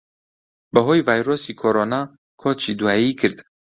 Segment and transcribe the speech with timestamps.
[0.73, 1.99] بەھۆی ڤایرۆسی کۆرۆنا
[2.41, 3.37] کۆچی دواییی کرد